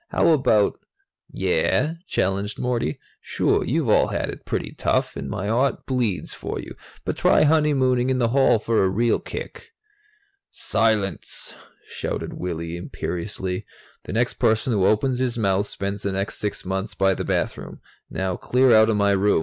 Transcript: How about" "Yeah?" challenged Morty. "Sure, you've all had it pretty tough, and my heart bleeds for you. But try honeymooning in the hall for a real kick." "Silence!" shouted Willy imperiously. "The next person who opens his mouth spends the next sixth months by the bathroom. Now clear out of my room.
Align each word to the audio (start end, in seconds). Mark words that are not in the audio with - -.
How 0.09 0.29
about" 0.29 0.79
"Yeah?" 1.45 1.93
challenged 2.07 2.57
Morty. 2.57 2.97
"Sure, 3.21 3.63
you've 3.63 3.87
all 3.87 4.07
had 4.07 4.31
it 4.31 4.45
pretty 4.45 4.71
tough, 4.75 5.15
and 5.15 5.29
my 5.29 5.45
heart 5.47 5.85
bleeds 5.85 6.33
for 6.33 6.59
you. 6.59 6.73
But 7.05 7.17
try 7.17 7.43
honeymooning 7.43 8.09
in 8.09 8.17
the 8.17 8.29
hall 8.29 8.57
for 8.57 8.83
a 8.83 8.89
real 8.89 9.19
kick." 9.19 9.73
"Silence!" 10.49 11.53
shouted 11.87 12.33
Willy 12.33 12.77
imperiously. 12.77 13.63
"The 14.05 14.13
next 14.13 14.39
person 14.39 14.73
who 14.73 14.87
opens 14.87 15.19
his 15.19 15.37
mouth 15.37 15.67
spends 15.67 16.01
the 16.01 16.13
next 16.13 16.39
sixth 16.39 16.65
months 16.65 16.95
by 16.95 17.13
the 17.13 17.23
bathroom. 17.23 17.79
Now 18.09 18.37
clear 18.37 18.73
out 18.73 18.89
of 18.89 18.97
my 18.97 19.11
room. 19.11 19.39